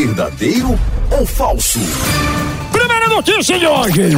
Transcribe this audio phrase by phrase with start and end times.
[0.00, 1.78] Verdadeiro ou falso?
[2.72, 4.16] Primeira notícia de hoje.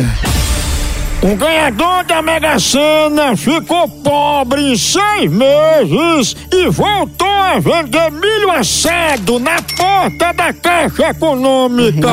[1.21, 8.53] O ganhador da Mega Sena ficou pobre em seis meses e voltou a vender milho
[8.53, 12.09] assado na porta da Caixa Econômica.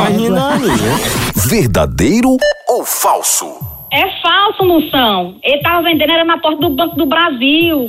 [1.36, 3.56] Verdadeiro ou falso?
[3.94, 5.36] É falso, Moção.
[5.44, 7.86] Ele tava vendendo era na porta do Banco do Brasil.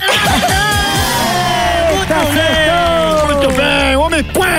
[3.26, 3.89] Muito bem,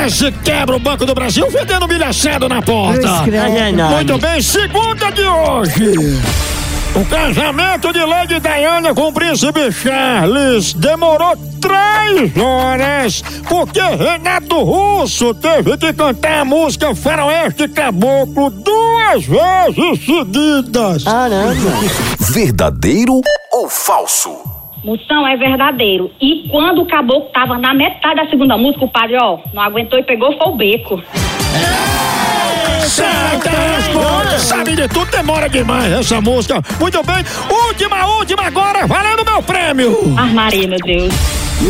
[0.02, 3.08] quase quebra o Banco do Brasil vendendo milho assado na porta.
[3.92, 5.94] Muito bem, segunda de hoje.
[6.96, 15.36] O casamento de Lady Diana com o príncipe Charles demorou três horas porque Renato Russo
[15.36, 21.06] teve que cantar a música Faroeste Caboclo duas vezes seguidas.
[22.20, 24.51] Verdadeiro ou falso?
[24.84, 26.12] Moção é verdadeiro.
[26.20, 30.00] E quando o caboclo tava na metade da segunda música, o padre, ó, não aguentou
[30.00, 31.04] e pegou foi o beco.
[32.82, 36.62] Certa resposta, sabe de tudo, demora demais essa música.
[36.80, 37.24] Muito bem,
[37.68, 39.96] última, última agora, valendo meu prêmio.
[40.18, 41.14] Ah, Maria, meu Deus.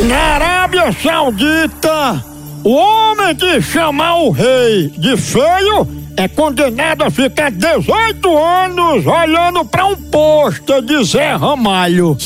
[0.08, 2.23] Na Arábia Saudita,
[2.64, 9.66] o homem que chamar o rei de feio é condenado a ficar 18 anos olhando
[9.66, 12.17] pra um pôster de Zé Ramalho.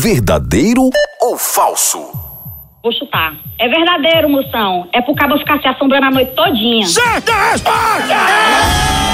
[0.00, 1.98] Verdadeiro ou falso?
[2.82, 3.34] Vou chutar.
[3.58, 4.88] É verdadeiro, Moção.
[4.92, 6.86] É pro cabo ficar se assombrando a noite todinha.
[6.86, 8.06] Certa resposta!
[8.06, 9.05] Sabia!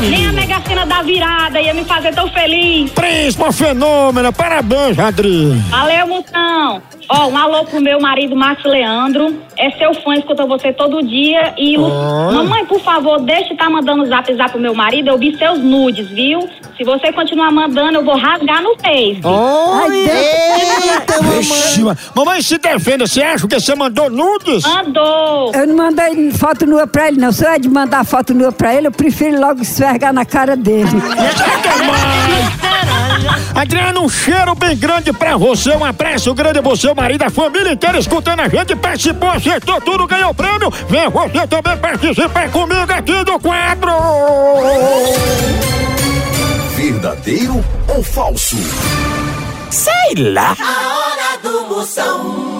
[0.00, 2.90] Nem a Mega Sena da virada ia me fazer tão feliz.
[2.90, 5.52] Príncipe fenômeno, parabéns, Adri.
[5.70, 6.82] Valeu, Moção.
[7.08, 9.36] Ó, um alô pro meu marido Márcio Leandro.
[9.56, 11.54] É seu fã, escuta você todo dia.
[11.56, 12.34] E, Lu- Oi.
[12.34, 15.08] mamãe, por favor, deixe de estar mandando zap zap pro meu marido.
[15.10, 16.40] Eu vi seus nudes, viu?
[16.76, 19.20] Se você continuar mandando, eu vou rasgar no Face.
[21.38, 24.62] Vixe, ma- mamãe se defenda, você acha que você mandou nudes?
[24.64, 25.52] Mandou.
[25.54, 27.32] Eu não mandei foto nua pra ele, não.
[27.32, 30.56] Se eu é de mandar foto nua pra ele, eu prefiro logo esfregar na cara
[30.56, 30.90] dele.
[33.54, 37.30] Adriano, um cheiro bem grande pra você, um abraço grande a você, o marido, a
[37.30, 40.70] família inteira escutando a gente, participou, acertou tudo, ganhou prêmio.
[40.88, 43.90] Vem você também participar comigo aqui do quadro.
[46.76, 48.56] Verdadeiro ou falso?
[49.70, 50.56] Sei lá.
[50.60, 52.55] A hora do Moção.